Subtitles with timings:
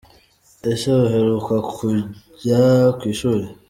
[0.71, 2.63] Ese uheruka kujya
[2.97, 3.45] ku ishuli.